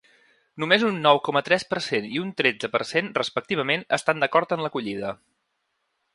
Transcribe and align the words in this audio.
Només 0.61 0.85
un 0.85 0.95
nou 1.03 1.19
coma 1.27 1.43
tres 1.49 1.65
per 1.73 1.79
cent 1.87 2.07
i 2.13 2.21
un 2.23 2.31
tretze 2.41 2.71
per 2.77 2.81
cent 2.93 3.13
respectivament 3.19 3.87
estan 4.01 4.25
d’acord 4.27 4.57
en 4.59 4.67
l’acollida. 4.67 5.15